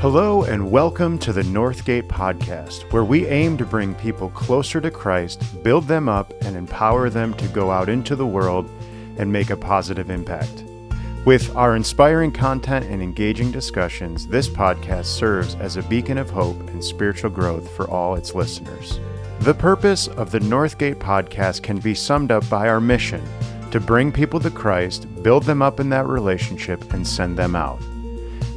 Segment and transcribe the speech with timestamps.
[0.00, 4.90] Hello, and welcome to the Northgate Podcast, where we aim to bring people closer to
[4.90, 8.70] Christ, build them up, and empower them to go out into the world
[9.18, 10.64] and make a positive impact.
[11.26, 16.58] With our inspiring content and engaging discussions, this podcast serves as a beacon of hope
[16.70, 18.98] and spiritual growth for all its listeners.
[19.40, 23.22] The purpose of the Northgate Podcast can be summed up by our mission
[23.70, 27.82] to bring people to Christ, build them up in that relationship, and send them out.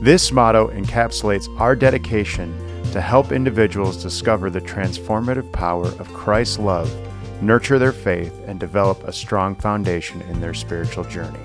[0.03, 2.53] This motto encapsulates our dedication
[2.91, 6.93] to help individuals discover the transformative power of Christ's love,
[7.41, 11.39] nurture their faith, and develop a strong foundation in their spiritual journey.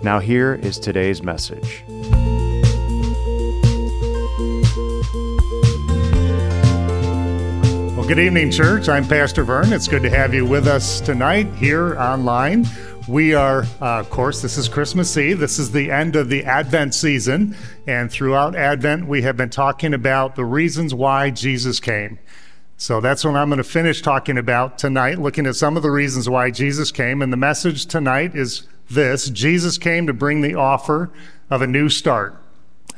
[0.00, 1.82] Now, here is today's message.
[7.96, 8.88] Well, good evening, church.
[8.88, 9.72] I'm Pastor Vern.
[9.72, 12.64] It's good to have you with us tonight here online.
[13.08, 15.40] We are, uh, of course, this is Christmas Eve.
[15.40, 17.56] This is the end of the Advent season.
[17.86, 22.20] And throughout Advent, we have been talking about the reasons why Jesus came.
[22.76, 25.90] So that's what I'm going to finish talking about tonight, looking at some of the
[25.90, 27.22] reasons why Jesus came.
[27.22, 31.10] And the message tonight is this Jesus came to bring the offer
[31.50, 32.41] of a new start.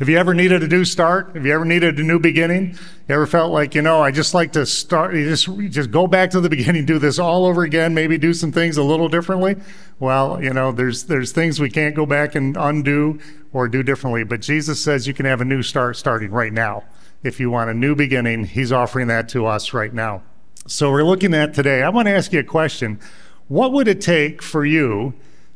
[0.00, 1.36] Have you ever needed a new start?
[1.36, 2.76] Have you ever needed a new beginning?
[3.08, 6.08] You ever felt like, you know, I just like to start, you just, just go
[6.08, 9.08] back to the beginning, do this all over again, maybe do some things a little
[9.08, 9.54] differently?
[10.00, 13.20] Well, you know, there's, there's things we can't go back and undo
[13.52, 14.24] or do differently.
[14.24, 16.82] But Jesus says you can have a new start starting right now.
[17.22, 20.24] If you want a new beginning, He's offering that to us right now.
[20.66, 21.84] So we're looking at today.
[21.84, 22.98] I want to ask you a question.
[23.46, 25.14] What would it take for you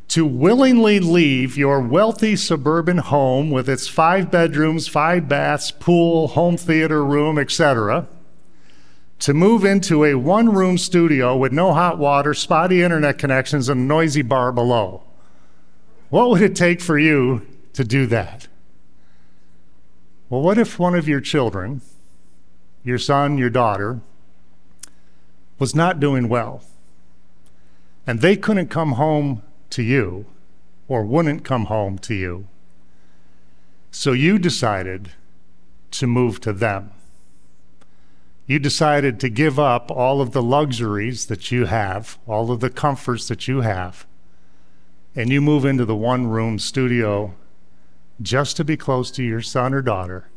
[0.08, 6.56] to willingly leave your wealthy suburban home with its five bedrooms, five baths, pool, home
[6.56, 8.06] theater room, etc.,
[9.18, 13.80] to move into a one room studio with no hot water, spotty internet connections, and
[13.80, 15.02] a noisy bar below?
[16.08, 18.48] What would it take for you to do that?
[20.30, 21.82] Well, what if one of your children,
[22.82, 24.00] your son, your daughter,
[25.58, 26.62] was not doing well,
[28.06, 30.26] and they couldn't come home to you
[30.88, 32.48] or wouldn't come home to you.
[33.90, 35.12] So you decided
[35.92, 36.92] to move to them.
[38.46, 42.70] You decided to give up all of the luxuries that you have, all of the
[42.70, 44.06] comforts that you have,
[45.14, 47.34] and you move into the one room studio
[48.22, 50.28] just to be close to your son or daughter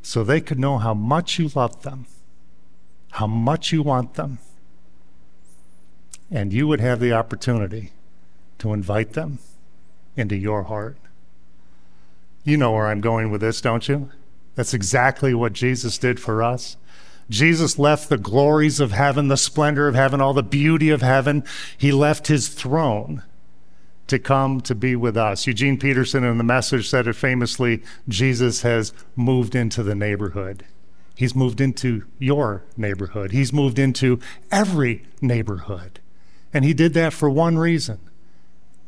[0.00, 2.06] so they could know how much you love them,
[3.12, 4.38] how much you want them,
[6.30, 7.92] and you would have the opportunity
[8.64, 9.38] to invite them
[10.16, 10.96] into your heart.
[12.44, 14.10] You know where I'm going with this, don't you?
[14.54, 16.78] That's exactly what Jesus did for us.
[17.28, 21.44] Jesus left the glories of heaven, the splendor of heaven, all the beauty of heaven.
[21.76, 23.22] He left his throne
[24.06, 25.46] to come to be with us.
[25.46, 30.64] Eugene Peterson in the message said it famously Jesus has moved into the neighborhood.
[31.14, 33.32] He's moved into your neighborhood.
[33.32, 34.20] He's moved into
[34.50, 36.00] every neighborhood.
[36.54, 37.98] And he did that for one reason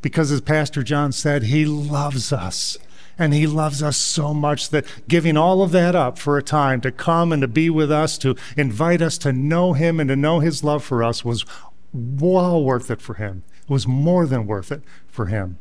[0.06, 2.78] because as Pastor John said, he loves us.
[3.18, 6.80] And he loves us so much that giving all of that up for a time
[6.82, 10.14] to come and to be with us, to invite us to know him and to
[10.14, 11.44] know his love for us was
[11.92, 13.42] well worth it for him.
[13.64, 15.58] It was more than worth it for him.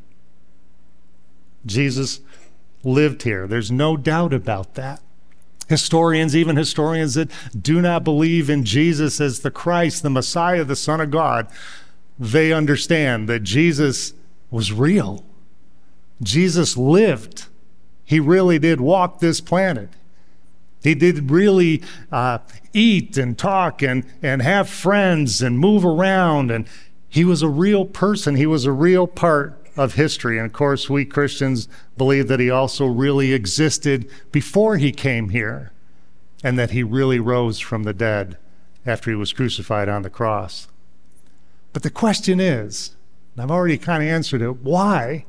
[1.66, 2.20] Jesus
[2.84, 3.48] lived here.
[3.48, 5.02] There's no doubt about that.
[5.70, 10.76] Historians, even historians that do not believe in Jesus as the Christ, the Messiah, the
[10.76, 11.48] Son of God,
[12.20, 14.14] they understand that Jesus
[14.56, 15.26] was real.
[16.24, 17.48] Jesus lived.
[18.06, 19.90] He really did walk this planet.
[20.82, 22.38] He did really uh,
[22.72, 26.52] eat and talk and, and have friends and move around.
[26.52, 26.70] And
[27.10, 28.36] he was a real person.
[28.36, 30.38] He was a real part of history.
[30.38, 31.68] And of course, we Christians
[31.98, 35.74] believe that he also really existed before he came here
[36.46, 38.38] and that he really rose from the dead
[38.86, 40.70] after he was crucified on the cross.
[41.74, 42.95] But the question is
[43.38, 44.64] I've already kind of answered it.
[44.64, 45.26] Why?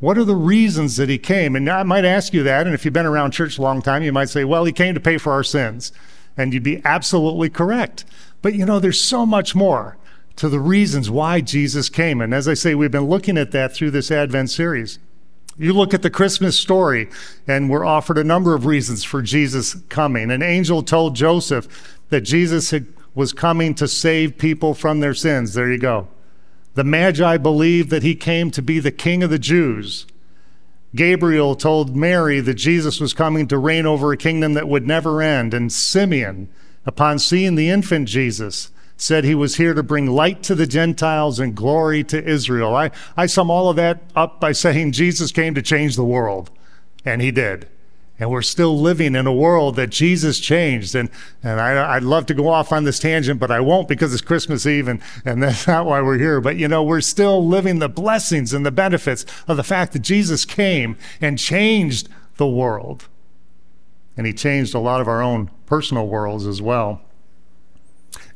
[0.00, 1.56] What are the reasons that he came?
[1.56, 2.66] And I might ask you that.
[2.66, 4.94] And if you've been around church a long time, you might say, well, he came
[4.94, 5.92] to pay for our sins.
[6.36, 8.04] And you'd be absolutely correct.
[8.42, 9.96] But you know, there's so much more
[10.36, 12.20] to the reasons why Jesus came.
[12.20, 14.98] And as I say, we've been looking at that through this Advent series.
[15.56, 17.08] You look at the Christmas story,
[17.46, 20.32] and we're offered a number of reasons for Jesus coming.
[20.32, 25.54] An angel told Joseph that Jesus had, was coming to save people from their sins.
[25.54, 26.08] There you go.
[26.74, 30.06] The Magi believed that he came to be the king of the Jews.
[30.94, 35.22] Gabriel told Mary that Jesus was coming to reign over a kingdom that would never
[35.22, 35.54] end.
[35.54, 36.48] And Simeon,
[36.86, 41.40] upon seeing the infant Jesus, said he was here to bring light to the Gentiles
[41.40, 42.74] and glory to Israel.
[42.74, 46.50] I, I sum all of that up by saying Jesus came to change the world,
[47.04, 47.68] and he did.
[48.18, 50.94] And we're still living in a world that Jesus changed.
[50.94, 51.10] And,
[51.42, 54.22] and I, would love to go off on this tangent, but I won't because it's
[54.22, 56.40] Christmas Eve and, and that's not why we're here.
[56.40, 60.02] But you know, we're still living the blessings and the benefits of the fact that
[60.02, 63.08] Jesus came and changed the world.
[64.16, 67.00] And he changed a lot of our own personal worlds as well.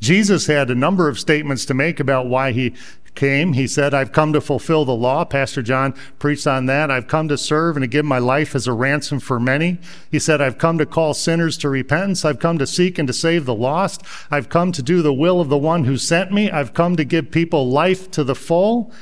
[0.01, 2.75] Jesus had a number of statements to make about why he
[3.19, 3.53] came.
[3.53, 5.25] He said, I've come to fulfill the law.
[5.25, 6.91] Pastor John preached on that.
[6.91, 9.79] I've come to serve and to give my life as a ransom for many.
[10.11, 12.25] He said, I've come to call sinners to repentance.
[12.25, 14.03] I've come to seek and to save the lost.
[14.31, 16.51] I've come to do the will of the one who sent me.
[16.51, 18.93] I've come to give people life to the full.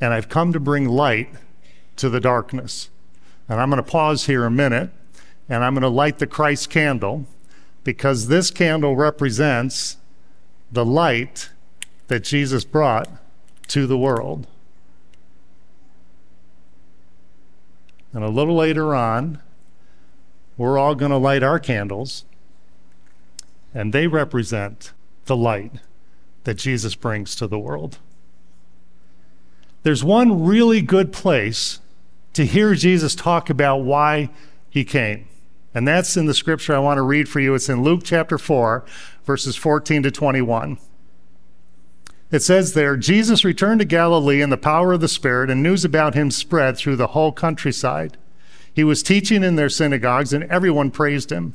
[0.00, 1.28] And I've come to bring light
[1.96, 2.88] to the darkness.
[3.48, 4.90] And I'm going to pause here a minute
[5.50, 7.26] and I'm going to light the Christ candle
[7.84, 9.96] because this candle represents
[10.70, 11.50] the light
[12.08, 13.08] that Jesus brought
[13.68, 14.46] to the world.
[18.12, 19.40] And a little later on,
[20.56, 22.24] we're all going to light our candles,
[23.72, 24.92] and they represent
[25.26, 25.72] the light
[26.44, 27.98] that Jesus brings to the world.
[29.82, 31.80] There's one really good place
[32.32, 34.30] to hear Jesus talk about why
[34.70, 35.28] he came.
[35.74, 37.54] And that's in the scripture I want to read for you.
[37.54, 38.84] It's in Luke chapter 4,
[39.24, 40.78] verses 14 to 21.
[42.30, 45.84] It says there, Jesus returned to Galilee in the power of the Spirit, and news
[45.84, 48.18] about him spread through the whole countryside.
[48.72, 51.54] He was teaching in their synagogues, and everyone praised him.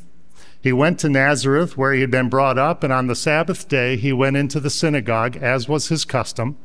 [0.60, 3.98] He went to Nazareth, where he had been brought up, and on the Sabbath day
[3.98, 6.58] he went into the synagogue, as was his custom.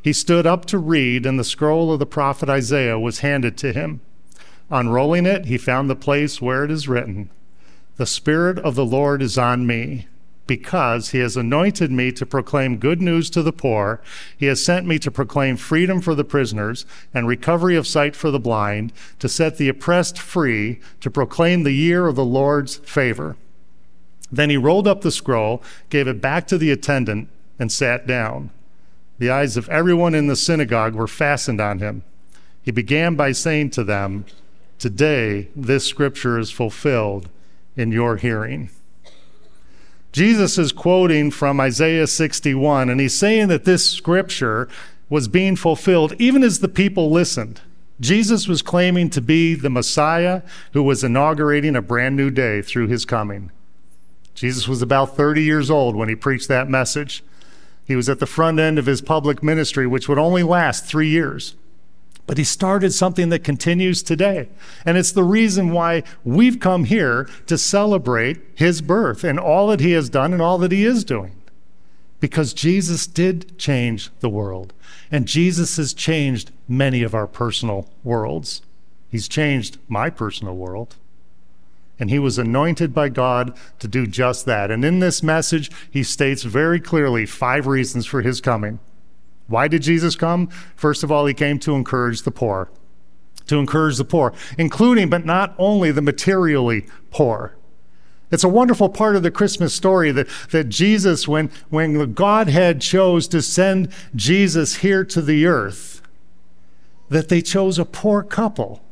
[0.00, 3.72] He stood up to read, and the scroll of the prophet Isaiah was handed to
[3.72, 4.00] him.
[4.70, 7.30] Unrolling it, he found the place where it is written,
[7.96, 10.06] The Spirit of the Lord is on me
[10.46, 14.00] because he has anointed me to proclaim good news to the poor.
[14.36, 18.30] He has sent me to proclaim freedom for the prisoners and recovery of sight for
[18.30, 23.36] the blind, to set the oppressed free, to proclaim the year of the Lord's favor.
[24.30, 27.28] Then he rolled up the scroll, gave it back to the attendant,
[27.58, 28.50] and sat down.
[29.18, 32.02] The eyes of everyone in the synagogue were fastened on him.
[32.62, 34.26] He began by saying to them,
[34.78, 37.30] Today this scripture is fulfilled
[37.76, 38.70] in your hearing.
[40.16, 44.66] Jesus is quoting from Isaiah 61, and he's saying that this scripture
[45.10, 47.60] was being fulfilled even as the people listened.
[48.00, 50.40] Jesus was claiming to be the Messiah
[50.72, 53.52] who was inaugurating a brand new day through his coming.
[54.34, 57.22] Jesus was about 30 years old when he preached that message.
[57.84, 61.08] He was at the front end of his public ministry, which would only last three
[61.10, 61.56] years.
[62.26, 64.48] But he started something that continues today.
[64.84, 69.80] And it's the reason why we've come here to celebrate his birth and all that
[69.80, 71.40] he has done and all that he is doing.
[72.18, 74.72] Because Jesus did change the world.
[75.10, 78.62] And Jesus has changed many of our personal worlds.
[79.08, 80.96] He's changed my personal world.
[81.98, 84.70] And he was anointed by God to do just that.
[84.70, 88.80] And in this message, he states very clearly five reasons for his coming.
[89.48, 90.48] Why did Jesus come?
[90.74, 92.68] First of all, he came to encourage the poor,
[93.46, 97.56] to encourage the poor, including but not only the materially poor.
[98.30, 102.80] It's a wonderful part of the Christmas story that, that Jesus, when, when the Godhead
[102.80, 106.02] chose to send Jesus here to the earth,
[107.08, 108.82] that they chose a poor couple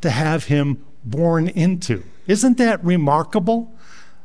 [0.00, 2.04] to have him born into.
[2.26, 3.73] Isn't that remarkable?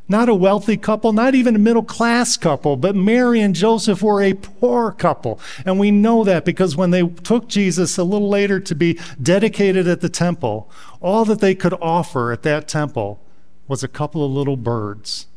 [0.10, 4.22] Not a wealthy couple, not even a middle class couple, but Mary and Joseph were
[4.22, 5.40] a poor couple.
[5.66, 9.88] And we know that because when they took Jesus a little later to be dedicated
[9.88, 13.22] at the temple, all that they could offer at that temple
[13.68, 15.28] was a couple of little birds.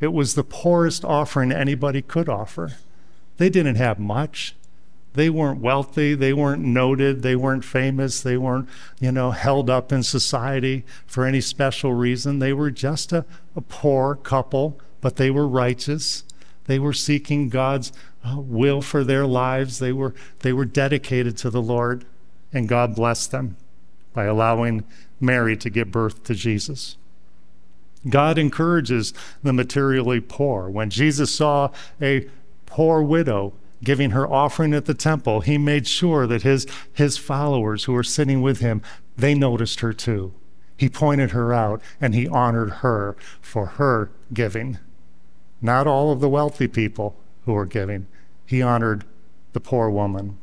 [0.00, 2.76] It was the poorest offering anybody could offer.
[3.38, 4.54] They didn't have much.
[5.14, 8.68] They weren't wealthy, they weren't noted, they weren't famous, they weren't,
[9.00, 12.38] you know, held up in society for any special reason.
[12.38, 13.24] They were just a,
[13.56, 16.22] a poor couple, but they were righteous.
[16.66, 17.92] They were seeking God's
[18.24, 19.80] uh, will for their lives.
[19.80, 22.04] They were they were dedicated to the Lord,
[22.52, 23.56] and God blessed them
[24.12, 24.84] by allowing
[25.20, 26.96] Mary to give birth to Jesus.
[28.08, 29.12] God encourages
[29.42, 30.70] the materially poor.
[30.70, 32.28] When Jesus saw a
[32.66, 33.52] poor widow
[33.82, 38.02] giving her offering at the temple, he made sure that his, his followers who were
[38.02, 38.82] sitting with him,
[39.16, 40.34] they noticed her too.
[40.76, 44.78] He pointed her out and he honored her for her giving.
[45.60, 48.06] Not all of the wealthy people who were giving.
[48.46, 49.04] He honored
[49.52, 50.38] the poor woman.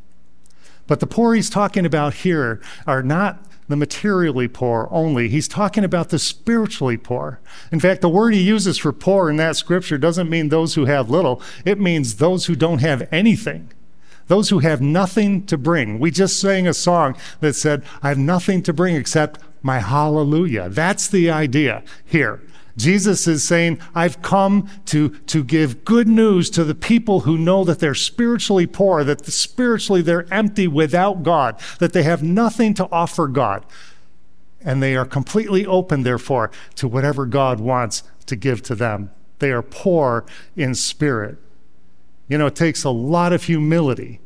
[0.85, 5.29] But the poor he's talking about here are not the materially poor only.
[5.29, 7.39] He's talking about the spiritually poor.
[7.71, 10.85] In fact, the word he uses for poor in that scripture doesn't mean those who
[10.85, 13.71] have little, it means those who don't have anything.
[14.27, 15.99] Those who have nothing to bring.
[15.99, 20.69] We just sang a song that said, I have nothing to bring except my hallelujah.
[20.69, 22.41] That's the idea here.
[22.77, 27.63] Jesus is saying, I've come to, to give good news to the people who know
[27.63, 32.87] that they're spiritually poor, that spiritually they're empty without God, that they have nothing to
[32.91, 33.65] offer God.
[34.61, 39.11] And they are completely open, therefore, to whatever God wants to give to them.
[39.39, 41.37] They are poor in spirit.
[42.27, 44.19] You know, it takes a lot of humility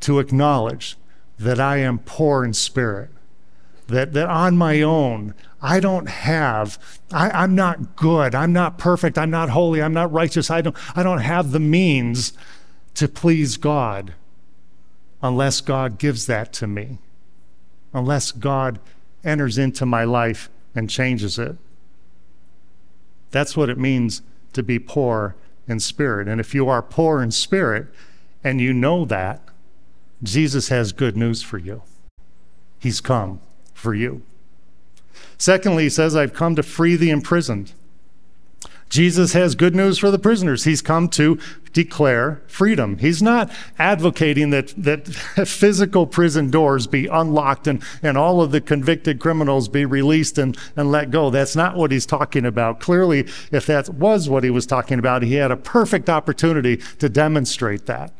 [0.00, 0.96] to acknowledge
[1.38, 3.10] that I am poor in spirit,
[3.88, 6.78] that, that on my own, I don't have,
[7.12, 10.76] I, am not good, I'm not perfect, I'm not holy, I'm not righteous, I don't,
[10.96, 12.32] I don't have the means
[12.94, 14.14] to please God
[15.22, 16.98] unless God gives that to me,
[17.92, 18.78] unless God
[19.22, 21.56] enters into my life and changes it.
[23.30, 24.22] That's what it means
[24.52, 25.34] to be poor
[25.66, 26.28] in spirit.
[26.28, 27.88] And if you are poor in spirit
[28.42, 29.42] and you know that,
[30.22, 31.82] Jesus has good news for you.
[32.78, 33.40] He's come
[33.84, 34.22] for you.
[35.38, 37.72] Secondly, he says, I've come to free the imprisoned.
[38.88, 40.64] Jesus has good news for the prisoners.
[40.64, 41.38] He's come to
[41.72, 42.98] declare freedom.
[42.98, 45.08] He's not advocating that, that
[45.46, 50.56] physical prison doors be unlocked and, and all of the convicted criminals be released and,
[50.76, 51.28] and let go.
[51.30, 52.78] That's not what he's talking about.
[52.80, 57.08] Clearly, if that was what he was talking about, he had a perfect opportunity to
[57.08, 58.12] demonstrate that.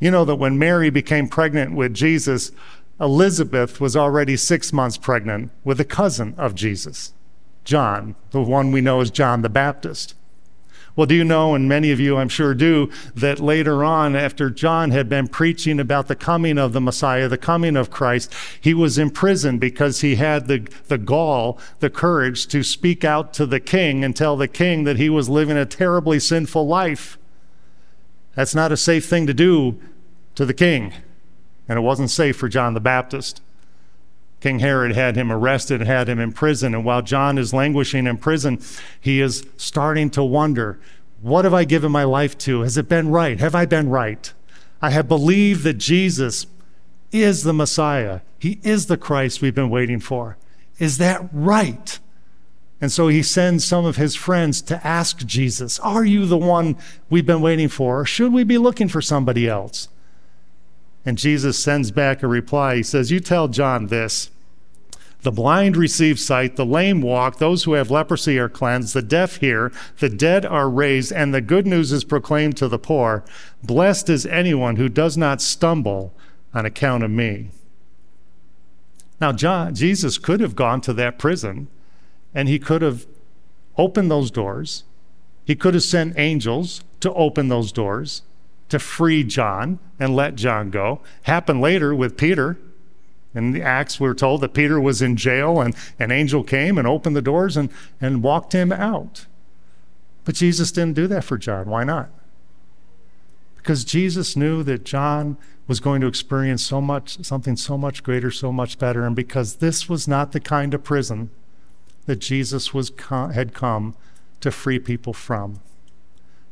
[0.00, 2.52] You know that when Mary became pregnant with Jesus,
[3.00, 7.12] Elizabeth was already six months pregnant with a cousin of Jesus.
[7.64, 10.14] John, the one we know as John the Baptist.
[10.94, 14.48] Well, do you know, and many of you I'm sure do, that later on, after
[14.48, 18.72] John had been preaching about the coming of the Messiah, the coming of Christ, he
[18.72, 23.60] was imprisoned because he had the, the gall, the courage to speak out to the
[23.60, 27.18] king and tell the king that he was living a terribly sinful life.
[28.34, 29.78] That's not a safe thing to do
[30.34, 30.94] to the king,
[31.68, 33.42] and it wasn't safe for John the Baptist.
[34.40, 36.74] King Herod had him arrested, had him in prison.
[36.74, 38.60] And while John is languishing in prison,
[39.00, 40.78] he is starting to wonder
[41.22, 42.60] what have I given my life to?
[42.60, 43.40] Has it been right?
[43.40, 44.32] Have I been right?
[44.82, 46.46] I have believed that Jesus
[47.10, 50.36] is the Messiah, He is the Christ we've been waiting for.
[50.78, 51.98] Is that right?
[52.80, 56.76] And so he sends some of his friends to ask Jesus, Are you the one
[57.08, 58.00] we've been waiting for?
[58.00, 59.88] Or should we be looking for somebody else?
[61.06, 62.76] And Jesus sends back a reply.
[62.76, 64.30] He says, You tell John this
[65.22, 69.36] the blind receive sight, the lame walk, those who have leprosy are cleansed, the deaf
[69.36, 73.24] hear, the dead are raised, and the good news is proclaimed to the poor.
[73.62, 76.14] Blessed is anyone who does not stumble
[76.54, 77.50] on account of me.
[79.20, 81.68] Now, John, Jesus could have gone to that prison
[82.34, 83.06] and he could have
[83.78, 84.84] opened those doors.
[85.44, 88.22] He could have sent angels to open those doors
[88.68, 91.00] to free John and let John go.
[91.22, 92.58] Happened later with Peter.
[93.34, 96.88] In the Acts, we're told that Peter was in jail and an angel came and
[96.88, 97.68] opened the doors and,
[98.00, 99.26] and walked him out.
[100.24, 101.68] But Jesus didn't do that for John.
[101.68, 102.10] Why not?
[103.56, 108.30] Because Jesus knew that John was going to experience so much, something so much greater,
[108.30, 111.30] so much better, and because this was not the kind of prison
[112.06, 113.96] that Jesus was had come
[114.40, 115.60] to free people from.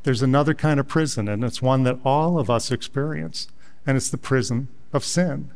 [0.05, 3.49] There's another kind of prison, and it's one that all of us experience,
[3.87, 5.51] and it's the prison of sin.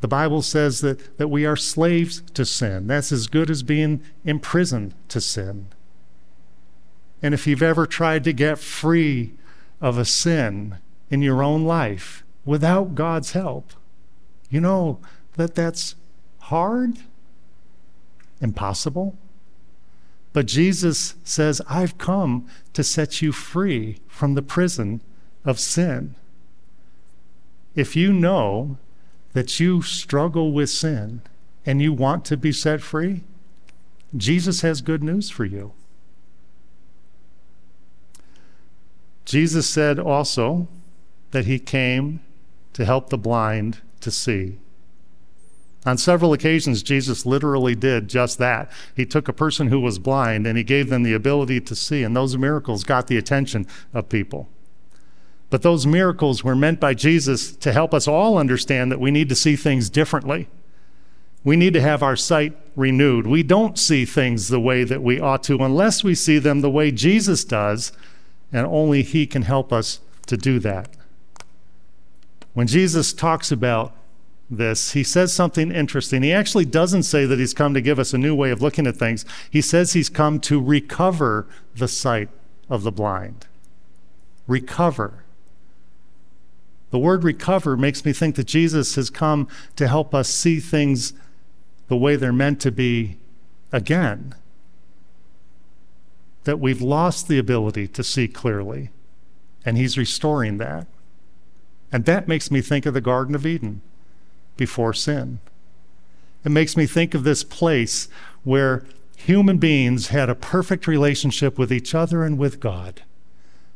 [0.00, 2.86] The Bible says that, that we are slaves to sin.
[2.86, 5.66] That's as good as being imprisoned to sin.
[7.22, 9.34] And if you've ever tried to get free
[9.80, 10.78] of a sin
[11.10, 13.74] in your own life without God's help,
[14.48, 14.98] you know
[15.34, 15.94] that that's
[16.38, 16.96] hard,
[18.40, 19.18] impossible.
[20.32, 25.02] But Jesus says, I've come to set you free from the prison
[25.44, 26.14] of sin.
[27.74, 28.78] If you know
[29.32, 31.22] that you struggle with sin
[31.66, 33.22] and you want to be set free,
[34.16, 35.72] Jesus has good news for you.
[39.24, 40.66] Jesus said also
[41.30, 42.20] that he came
[42.72, 44.58] to help the blind to see.
[45.86, 48.70] On several occasions, Jesus literally did just that.
[48.94, 52.02] He took a person who was blind and he gave them the ability to see,
[52.02, 54.48] and those miracles got the attention of people.
[55.48, 59.28] But those miracles were meant by Jesus to help us all understand that we need
[59.30, 60.48] to see things differently.
[61.42, 63.26] We need to have our sight renewed.
[63.26, 66.70] We don't see things the way that we ought to unless we see them the
[66.70, 67.92] way Jesus does,
[68.52, 70.90] and only He can help us to do that.
[72.52, 73.94] When Jesus talks about
[74.50, 76.22] this, he says something interesting.
[76.22, 78.86] He actually doesn't say that he's come to give us a new way of looking
[78.86, 79.24] at things.
[79.48, 82.28] He says he's come to recover the sight
[82.68, 83.46] of the blind.
[84.48, 85.24] Recover.
[86.90, 91.12] The word recover makes me think that Jesus has come to help us see things
[91.86, 93.18] the way they're meant to be
[93.70, 94.34] again.
[96.42, 98.90] That we've lost the ability to see clearly,
[99.64, 100.88] and He's restoring that.
[101.92, 103.82] And that makes me think of the Garden of Eden
[104.60, 105.40] before sin.
[106.44, 108.10] It makes me think of this place
[108.44, 108.84] where
[109.16, 113.02] human beings had a perfect relationship with each other and with God.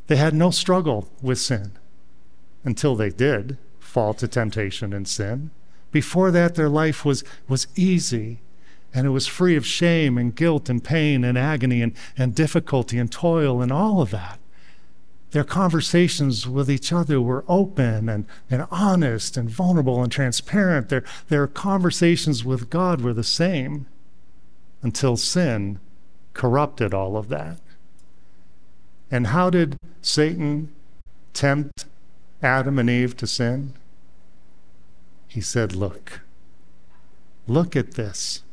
[0.09, 1.73] They had no struggle with sin
[2.65, 5.51] until they did fall to temptation and sin.
[5.91, 8.41] Before that, their life was, was easy
[8.93, 12.99] and it was free of shame and guilt and pain and agony and, and difficulty
[12.99, 14.39] and toil and all of that.
[15.35, 20.91] Their conversations with each other were open and, and honest and vulnerable and transparent.
[20.91, 23.87] Their, their conversations with God were the same
[24.81, 25.81] until sin
[26.35, 27.59] corrupted all of that.
[29.11, 30.73] And how did Satan
[31.33, 31.87] tempt
[32.41, 33.73] Adam and Eve to sin?
[35.27, 36.21] He said, Look,
[37.49, 38.45] look at this.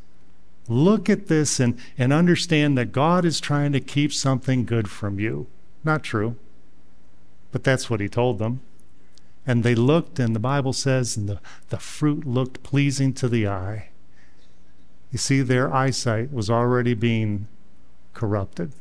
[0.68, 5.20] Look at this and, and understand that God is trying to keep something good from
[5.20, 5.46] you.
[5.84, 6.38] Not true.
[7.52, 8.62] But that's what he told them.
[9.46, 11.40] And they looked, and the Bible says, and the,
[11.70, 13.90] the fruit looked pleasing to the eye.
[15.12, 17.48] You see, their eyesight was already being
[18.14, 18.72] corrupted.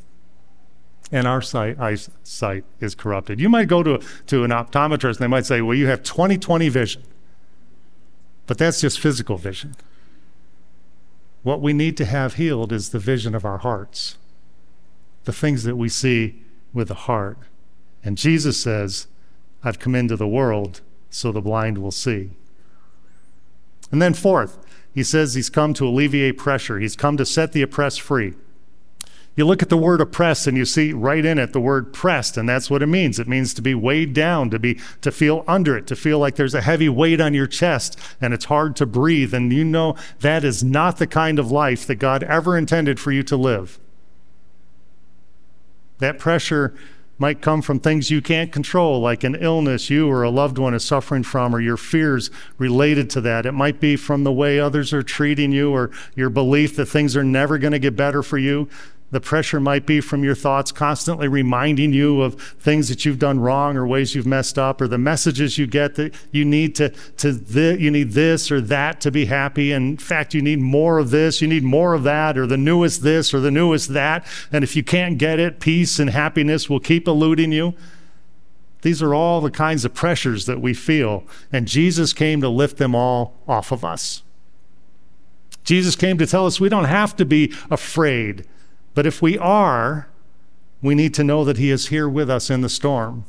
[1.12, 3.40] And our sight, eyesight is corrupted.
[3.40, 6.38] You might go to, to an optometrist and they might say, Well, you have 20
[6.38, 7.02] 20 vision.
[8.46, 9.74] But that's just physical vision.
[11.42, 14.18] What we need to have healed is the vision of our hearts,
[15.24, 17.38] the things that we see with the heart.
[18.04, 19.06] And Jesus says,
[19.62, 20.80] I've come into the world
[21.10, 22.30] so the blind will see.
[23.92, 24.58] And then, fourth,
[24.94, 28.34] he says he's come to alleviate pressure, he's come to set the oppressed free.
[29.36, 32.36] You look at the word oppressed and you see right in it the word pressed,
[32.36, 33.18] and that's what it means.
[33.18, 36.34] It means to be weighed down, to be to feel under it, to feel like
[36.34, 39.32] there's a heavy weight on your chest and it's hard to breathe.
[39.32, 43.12] And you know that is not the kind of life that God ever intended for
[43.12, 43.78] you to live.
[45.98, 46.74] That pressure
[47.20, 50.74] might come from things you can't control, like an illness you or a loved one
[50.74, 53.44] is suffering from, or your fears related to that.
[53.44, 57.16] It might be from the way others are treating you, or your belief that things
[57.16, 58.68] are never going to get better for you.
[59.10, 63.40] The pressure might be from your thoughts constantly reminding you of things that you've done
[63.40, 66.90] wrong or ways you've messed up, or the messages you get that you need to,
[67.18, 69.72] to th- you need this or that to be happy.
[69.72, 72.56] And in fact, you need more of this, you need more of that, or the
[72.56, 74.24] newest this or the newest that.
[74.52, 77.74] And if you can't get it, peace and happiness will keep eluding you.
[78.82, 82.78] These are all the kinds of pressures that we feel, and Jesus came to lift
[82.78, 84.22] them all off of us.
[85.64, 88.46] Jesus came to tell us we don't have to be afraid
[88.94, 90.08] but if we are,
[90.82, 93.24] we need to know that He is here with us in the storm.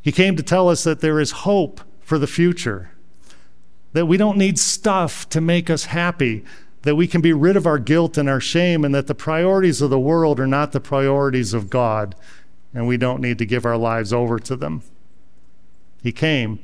[0.00, 2.90] He came to tell us that there is hope for the future,
[3.92, 6.44] that we don't need stuff to make us happy,
[6.82, 9.80] that we can be rid of our guilt and our shame, and that the priorities
[9.80, 12.16] of the world are not the priorities of God,
[12.74, 14.82] and we don't need to give our lives over to them.
[16.02, 16.58] He came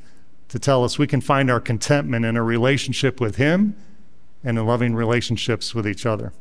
[0.48, 3.76] to tell us we can find our contentment in a relationship with Him
[4.42, 6.32] and in loving relationships with each other.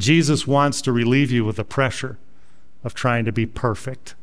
[0.00, 2.18] Jesus wants to relieve you of the pressure
[2.82, 4.14] of trying to be perfect.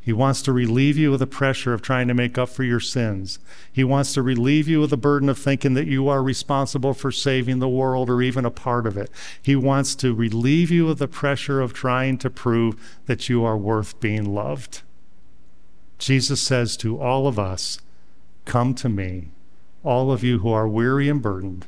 [0.00, 2.78] He wants to relieve you of the pressure of trying to make up for your
[2.78, 3.40] sins.
[3.72, 7.10] He wants to relieve you of the burden of thinking that you are responsible for
[7.10, 9.10] saving the world or even a part of it.
[9.42, 13.58] He wants to relieve you of the pressure of trying to prove that you are
[13.58, 14.82] worth being loved.
[15.98, 17.80] Jesus says to all of us,
[18.44, 19.30] Come to me,
[19.82, 21.66] all of you who are weary and burdened,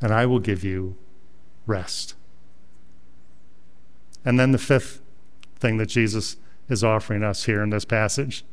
[0.00, 0.96] and I will give you
[1.66, 2.15] rest.
[4.26, 5.00] And then the fifth
[5.58, 6.36] thing that Jesus
[6.68, 8.44] is offering us here in this passage,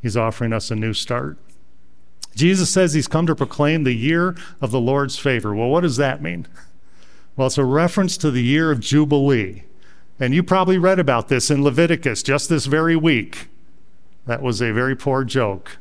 [0.00, 1.38] he's offering us a new start.
[2.34, 5.54] Jesus says he's come to proclaim the year of the Lord's favor.
[5.54, 6.46] Well, what does that mean?
[7.36, 9.64] Well, it's a reference to the year of Jubilee.
[10.20, 13.48] And you probably read about this in Leviticus just this very week.
[14.26, 15.78] That was a very poor joke.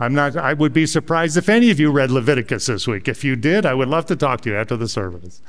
[0.00, 3.06] I'm not I would be surprised if any of you read Leviticus this week.
[3.06, 5.40] If you did, I would love to talk to you after the service.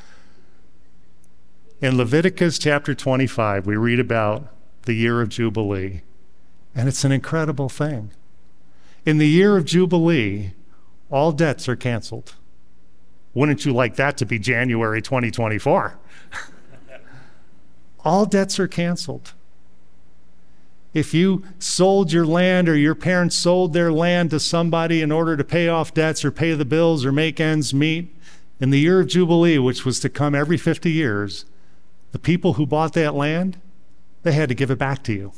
[1.85, 4.47] In Leviticus chapter 25, we read about
[4.85, 6.01] the year of Jubilee,
[6.73, 8.09] and it's an incredible thing.
[9.05, 10.53] In the year of Jubilee,
[11.11, 12.33] all debts are canceled.
[13.35, 15.99] Wouldn't you like that to be January 2024?
[18.03, 19.33] all debts are canceled.
[20.91, 25.37] If you sold your land or your parents sold their land to somebody in order
[25.37, 28.11] to pay off debts or pay the bills or make ends meet,
[28.59, 31.45] in the year of Jubilee, which was to come every 50 years,
[32.15, 33.59] the people who bought that land,
[34.23, 35.33] they had to give it back to you.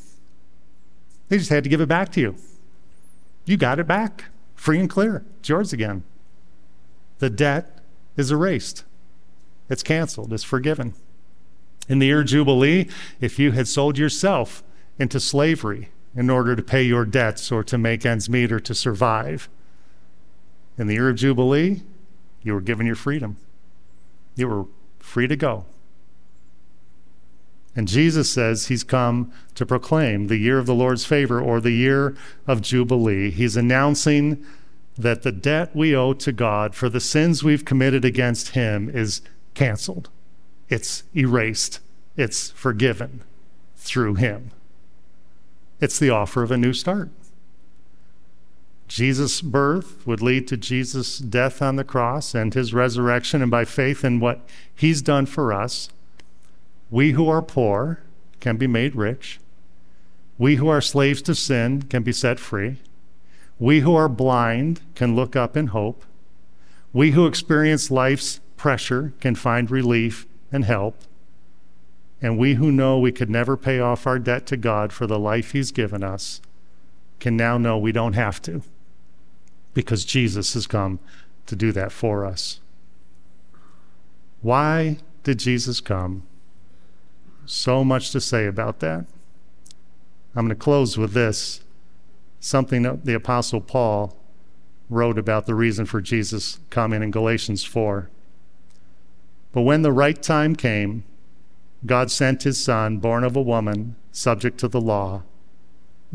[1.27, 2.35] They just had to give it back to you.
[3.45, 5.25] You got it back, free and clear.
[5.39, 6.03] It's yours again.
[7.17, 7.79] The debt
[8.15, 8.83] is erased.
[9.71, 10.93] It's canceled, it's forgiven.
[11.89, 12.87] In the year of Jubilee,
[13.19, 14.63] if you had sold yourself
[14.99, 18.75] into slavery in order to pay your debts or to make ends meet or to
[18.75, 19.49] survive,
[20.77, 21.81] in the year of Jubilee,
[22.43, 23.37] you were given your freedom.
[24.35, 24.65] You were
[24.99, 25.65] free to go.
[27.77, 31.71] And Jesus says he's come to proclaim the year of the Lord's favor or the
[31.71, 33.29] year of Jubilee.
[33.29, 34.43] He's announcing
[34.97, 39.21] that the debt we owe to God for the sins we've committed against him is
[39.53, 40.09] canceled,
[40.69, 41.79] it's erased,
[42.15, 43.23] it's forgiven
[43.75, 44.49] through him.
[45.79, 47.11] It's the offer of a new start.
[48.87, 53.65] Jesus' birth would lead to Jesus' death on the cross and his resurrection, and by
[53.65, 55.89] faith in what he's done for us,
[56.89, 57.99] we who are poor
[58.39, 59.39] can be made rich.
[60.37, 62.77] We who are slaves to sin can be set free.
[63.59, 66.03] We who are blind can look up in hope.
[66.93, 71.01] We who experience life's pressure can find relief and help.
[72.21, 75.19] And we who know we could never pay off our debt to God for the
[75.19, 76.41] life He's given us
[77.19, 78.61] can now know we don't have to
[79.73, 80.99] because Jesus has come
[81.45, 82.59] to do that for us.
[84.41, 86.23] Why did Jesus come?
[87.47, 89.05] So much to say about that.
[90.35, 91.61] I'm going to close with this
[92.41, 94.15] something that the Apostle Paul
[94.89, 98.09] wrote about the reason for Jesus coming in Galatians 4.
[99.53, 101.05] But when the right time came,
[101.85, 105.23] God sent his son, born of a woman, subject to the law.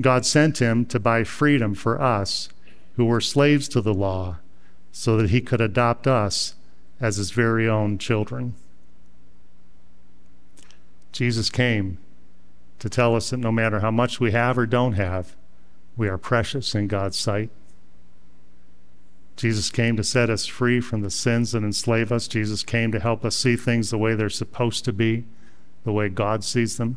[0.01, 2.51] God sent him to buy freedom for us
[2.97, 4.37] who were slaves to the law,
[4.91, 6.57] so that he could adopt us
[7.01, 8.55] as his very own children.
[11.13, 11.99] Jesus came
[12.79, 15.37] to tell us that no matter how much we have or don't have,
[15.97, 17.51] we are precious in God's sight.
[19.37, 22.27] Jesus came to set us free from the sins that enslave us.
[22.27, 25.25] Jesus came to help us see things the way they're supposed to be,
[25.85, 26.97] the way God sees them.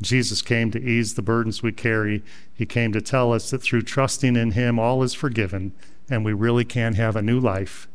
[0.00, 2.22] Jesus came to ease the burdens we carry.
[2.54, 5.72] He came to tell us that through trusting in Him, all is forgiven
[6.08, 7.88] and we really can have a new life.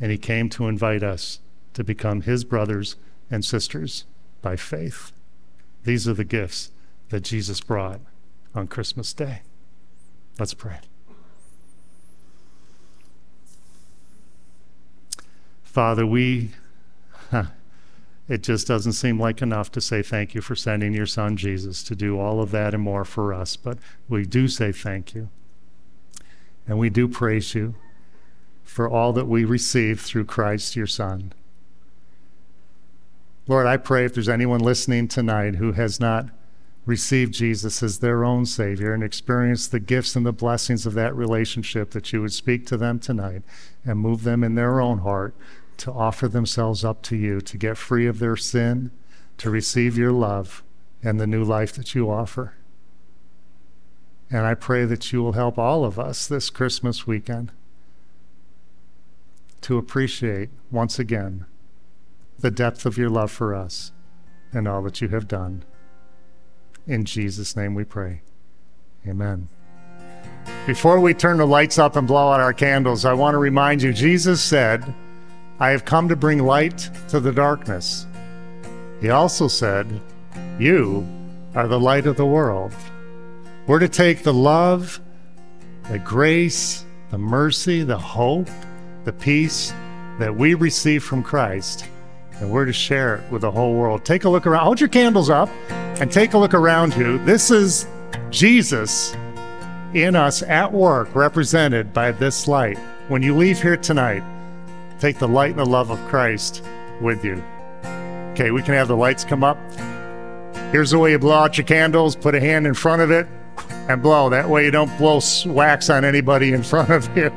[0.00, 1.40] And He came to invite us
[1.74, 2.96] to become His brothers
[3.30, 4.04] and sisters
[4.44, 5.10] by faith.
[5.84, 6.70] These are the gifts
[7.08, 8.00] that Jesus brought
[8.54, 9.40] on Christmas Day.
[10.38, 10.80] Let's pray.
[15.62, 16.50] Father, we,
[18.28, 21.82] it just doesn't seem like enough to say thank you for sending your son Jesus
[21.82, 23.78] to do all of that and more for us, but
[24.10, 25.30] we do say thank you.
[26.68, 27.76] And we do praise you
[28.62, 31.32] for all that we receive through Christ, your son.
[33.46, 36.30] Lord, I pray if there's anyone listening tonight who has not
[36.86, 41.14] received Jesus as their own Savior and experienced the gifts and the blessings of that
[41.14, 43.42] relationship, that you would speak to them tonight
[43.84, 45.34] and move them in their own heart
[45.78, 48.90] to offer themselves up to you, to get free of their sin,
[49.38, 50.62] to receive your love
[51.02, 52.54] and the new life that you offer.
[54.30, 57.52] And I pray that you will help all of us this Christmas weekend
[59.62, 61.46] to appreciate once again
[62.38, 63.92] the depth of your love for us
[64.52, 65.64] and all that you have done.
[66.86, 68.22] In Jesus' name we pray.
[69.06, 69.48] Amen.
[70.66, 73.82] Before we turn the lights up and blow out our candles, I want to remind
[73.82, 74.94] you Jesus said,
[75.60, 78.06] I have come to bring light to the darkness.
[79.00, 80.00] He also said,
[80.58, 81.06] You
[81.54, 82.74] are the light of the world.
[83.66, 85.00] We're to take the love,
[85.90, 88.48] the grace, the mercy, the hope,
[89.04, 89.72] the peace
[90.18, 91.86] that we receive from Christ,
[92.44, 94.04] and we're to share it with the whole world.
[94.04, 94.64] Take a look around.
[94.64, 97.16] Hold your candles up and take a look around you.
[97.24, 97.86] This is
[98.28, 99.16] Jesus
[99.94, 102.78] in us at work, represented by this light.
[103.08, 104.22] When you leave here tonight,
[105.00, 106.62] take the light and the love of Christ
[107.00, 107.42] with you.
[108.32, 109.56] Okay, we can have the lights come up.
[110.70, 113.26] Here's the way you blow out your candles put a hand in front of it
[113.88, 114.28] and blow.
[114.28, 117.30] That way you don't blow wax on anybody in front of you.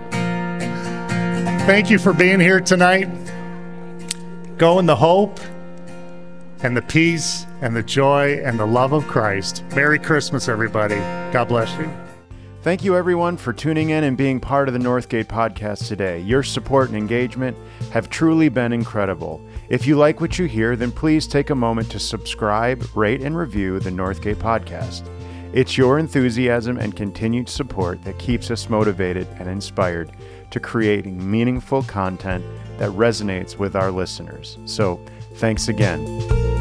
[1.66, 3.08] Thank you for being here tonight.
[4.58, 5.40] Go in the hope
[6.64, 9.64] and the peace and the joy and the love of Christ.
[9.76, 10.96] Merry Christmas, everybody.
[11.32, 11.88] God bless you.
[12.64, 16.22] Thank you, everyone, for tuning in and being part of the Northgate podcast today.
[16.22, 17.56] Your support and engagement
[17.92, 19.48] have truly been incredible.
[19.70, 23.38] If you like what you hear, then please take a moment to subscribe, rate, and
[23.38, 25.08] review the Northgate podcast.
[25.54, 30.14] It's your enthusiasm and continued support that keeps us motivated and inspired
[30.50, 32.44] to creating meaningful content
[32.78, 34.58] that resonates with our listeners.
[34.66, 35.00] So,
[35.36, 36.57] thanks again.